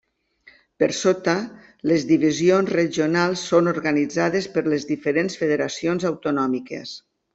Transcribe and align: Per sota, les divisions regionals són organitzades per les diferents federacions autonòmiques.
Per 0.83 0.87
sota, 0.99 1.33
les 1.91 2.05
divisions 2.11 2.73
regionals 2.77 3.43
són 3.51 3.73
organitzades 3.73 4.49
per 4.57 4.65
les 4.75 4.89
diferents 4.93 5.39
federacions 5.43 6.09
autonòmiques. 6.13 6.97